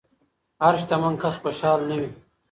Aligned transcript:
هر 0.63 0.75
شتمن 0.81 1.13
کس 1.21 1.35
خوشحال 1.41 1.79
نه 1.89 1.95
وي. 1.99 2.09